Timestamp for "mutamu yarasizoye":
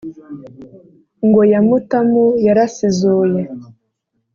1.67-3.41